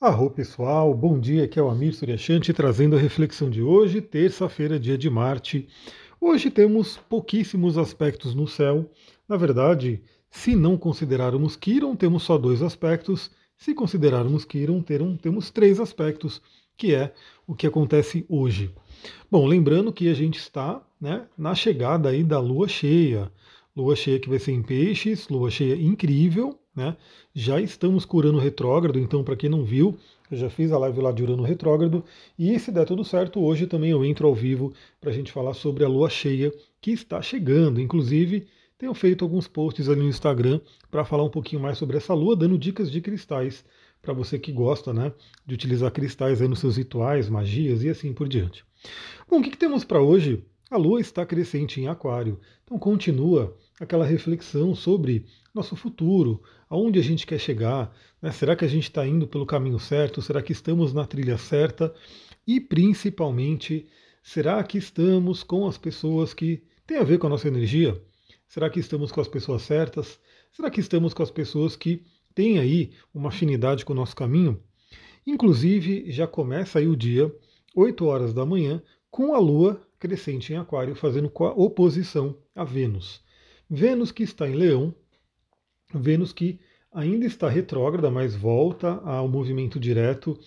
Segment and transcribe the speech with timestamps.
[0.00, 4.78] Arro pessoal, bom dia, aqui é o Amir Suryashanti trazendo a reflexão de hoje, terça-feira,
[4.78, 5.66] dia de Marte.
[6.20, 8.88] Hoje temos pouquíssimos aspectos no céu.
[9.28, 10.00] Na verdade,
[10.30, 13.28] se não considerarmos Quiron, temos só dois aspectos.
[13.56, 14.84] Se considerarmos Quiron,
[15.20, 16.40] temos três aspectos,
[16.76, 17.12] que é
[17.44, 18.72] o que acontece hoje.
[19.28, 23.32] Bom, lembrando que a gente está né, na chegada aí da lua cheia.
[23.74, 26.96] Lua cheia que vai ser em peixes, lua cheia incrível, né?
[27.34, 29.96] Já estamos com Urano retrógrado, então para quem não viu,
[30.30, 32.04] eu já fiz a live lá de Urano retrógrado
[32.38, 35.54] e se der tudo certo, hoje também eu entro ao vivo para a gente falar
[35.54, 37.80] sobre a lua cheia que está chegando.
[37.80, 42.14] Inclusive, tenho feito alguns posts ali no Instagram para falar um pouquinho mais sobre essa
[42.14, 43.64] lua, dando dicas de cristais
[44.00, 45.12] para você que gosta né,
[45.44, 48.64] de utilizar cristais aí nos seus rituais, magias e assim por diante.
[49.28, 50.44] Bom, o que, que temos para hoje?
[50.70, 57.02] A lua está crescente em Aquário, então continua aquela reflexão sobre nosso futuro, aonde a
[57.02, 57.90] gente quer chegar,
[58.20, 58.30] né?
[58.32, 61.94] será que a gente está indo pelo caminho certo, será que estamos na trilha certa
[62.46, 63.88] e principalmente,
[64.22, 67.98] será que estamos com as pessoas que têm a ver com a nossa energia?
[68.46, 70.20] Será que estamos com as pessoas certas?
[70.52, 72.04] Será que estamos com as pessoas que
[72.34, 74.62] têm aí uma afinidade com o nosso caminho?
[75.26, 77.34] Inclusive, já começa aí o dia,
[77.74, 83.22] 8 horas da manhã, com a Lua crescente em Aquário, fazendo oposição a Vênus.
[83.68, 84.94] Vênus que está em Leão,
[85.94, 86.60] Vênus que
[86.92, 90.38] ainda está retrógrada, mas volta ao movimento direto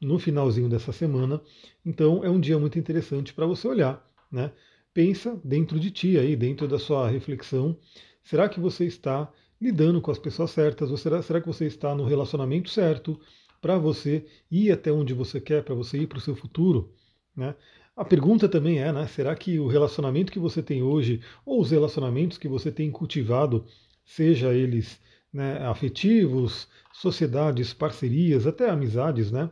[0.00, 1.40] no finalzinho dessa semana.
[1.84, 4.52] Então é um dia muito interessante para você olhar, né?
[4.92, 7.78] Pensa dentro de ti aí, dentro da sua reflexão.
[8.22, 10.90] Será que você está lidando com as pessoas certas?
[10.90, 13.20] Ou será, será que você está no relacionamento certo
[13.60, 16.92] para você ir até onde você quer, para você ir para o seu futuro?
[17.36, 17.54] Né?
[18.00, 21.70] A pergunta também é, né, será que o relacionamento que você tem hoje, ou os
[21.70, 23.66] relacionamentos que você tem cultivado,
[24.06, 24.98] seja eles
[25.30, 29.50] né, afetivos, sociedades, parcerias, até amizades, né?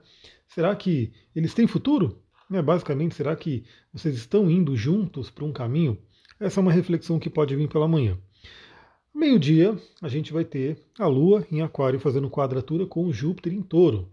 [0.49, 2.23] Será que eles têm futuro?
[2.49, 5.99] Né, basicamente, será que vocês estão indo juntos para um caminho?
[6.41, 8.17] Essa é uma reflexão que pode vir pela manhã.
[9.15, 14.09] Meio-dia, a gente vai ter a Lua em Aquário fazendo quadratura com Júpiter em Touro.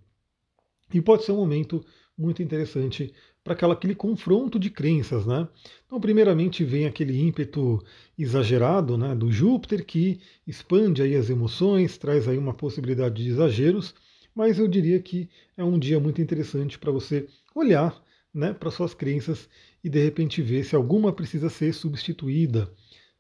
[0.93, 1.85] E pode ser um momento
[2.17, 3.13] muito interessante
[3.45, 5.47] para aquele confronto de crenças, né?
[5.85, 7.79] Então, primeiramente vem aquele ímpeto
[8.17, 13.94] exagerado, né, do Júpiter que expande aí as emoções, traz aí uma possibilidade de exageros,
[14.34, 17.95] mas eu diria que é um dia muito interessante para você olhar,
[18.34, 19.47] né, para suas crenças
[19.84, 22.67] e de repente ver se alguma precisa ser substituída,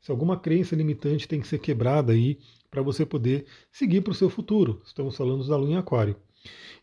[0.01, 2.39] se alguma crença limitante tem que ser quebrada aí
[2.71, 4.81] para você poder seguir para o seu futuro.
[4.83, 6.15] Estamos falando da Lua em Aquário.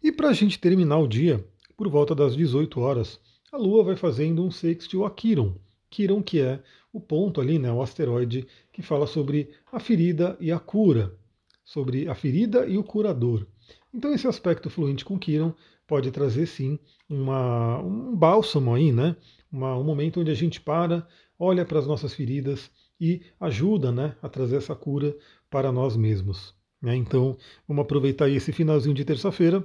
[0.01, 1.45] E para a gente terminar o dia,
[1.77, 3.21] por volta das 18 horas,
[3.53, 5.55] a Lua vai fazendo um sextil a Quiron.
[5.91, 10.51] Quiron que é o ponto ali, né, o asteroide que fala sobre a ferida e
[10.51, 11.15] a cura,
[11.63, 13.47] sobre a ferida e o curador.
[13.93, 15.53] Então esse aspecto fluente com Quiron
[15.87, 19.15] pode trazer sim uma, um bálsamo aí, né?
[19.53, 21.07] Uma, um momento onde a gente para,
[21.39, 25.15] olha para as nossas feridas e ajuda né, a trazer essa cura
[25.51, 26.55] para nós mesmos.
[26.81, 26.97] Né?
[26.97, 27.37] Então
[27.69, 29.63] vamos aproveitar esse finalzinho de terça-feira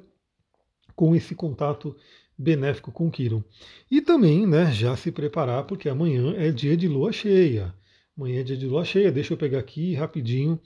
[0.94, 1.96] com esse contato
[2.38, 3.44] benéfico com Quiron.
[3.90, 7.74] E também né, já se preparar, porque amanhã é dia de lua cheia.
[8.18, 9.12] Amanhã é dia de lua cheia.
[9.12, 10.60] Deixa eu pegar aqui rapidinho.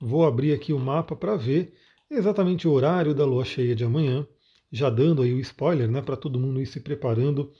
[0.00, 1.74] Vou abrir aqui o mapa para ver
[2.10, 4.26] exatamente o horário da lua cheia de amanhã.
[4.70, 7.52] Já dando aí o spoiler né, para todo mundo ir se preparando.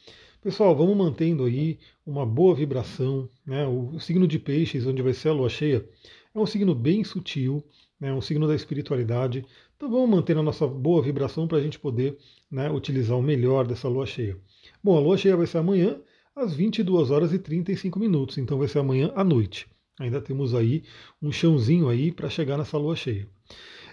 [0.43, 3.29] Pessoal, vamos mantendo aí uma boa vibração.
[3.47, 3.65] Né?
[3.67, 5.87] O signo de peixes, onde vai ser a lua cheia,
[6.35, 7.63] é um signo bem sutil,
[8.03, 8.13] né?
[8.13, 9.47] um signo da espiritualidade.
[9.77, 12.19] Então vamos manter a nossa boa vibração para a gente poder
[12.51, 14.37] né, utilizar o melhor dessa lua cheia.
[14.83, 16.01] Bom, a lua cheia vai ser amanhã
[16.35, 19.69] às 22 horas e 35 minutos, então vai ser amanhã à noite.
[20.01, 20.83] Ainda temos aí
[21.23, 23.29] um chãozinho aí para chegar nessa lua cheia.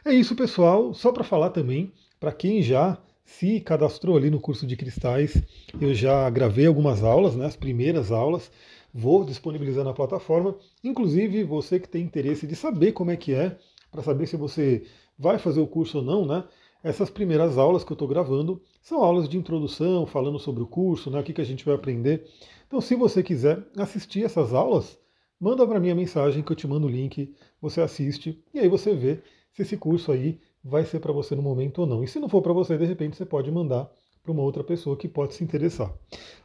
[0.04, 0.92] É isso, pessoal.
[0.92, 5.44] Só para falar também, para quem já se cadastrou ali no curso de cristais,
[5.80, 8.50] eu já gravei algumas aulas, né, as primeiras aulas,
[8.92, 10.56] vou disponibilizar na plataforma.
[10.84, 13.56] Inclusive, você que tem interesse de saber como é que é,
[13.92, 14.86] para saber se você
[15.18, 16.44] vai fazer o curso ou não, né?
[16.82, 21.12] Essas primeiras aulas que eu estou gravando são aulas de introdução, falando sobre o curso,
[21.12, 22.26] né, o que, que a gente vai aprender.
[22.68, 24.98] Então, se você quiser assistir essas aulas,
[25.40, 28.70] manda para mim a mensagem que eu te mando o link, você assiste e aí
[28.70, 29.20] você vê
[29.52, 32.04] se esse curso aí vai ser para você no momento ou não.
[32.04, 33.92] E se não for para você, de repente você pode mandar
[34.24, 35.94] para uma outra pessoa que pode se interessar.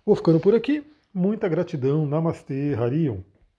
[0.04, 0.84] Vou ficando por aqui.
[1.12, 2.06] Muita gratidão.
[2.06, 3.18] Namastê, Harion.